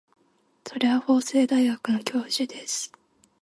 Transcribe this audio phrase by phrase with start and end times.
[0.65, 2.91] それは法政大学の教授です。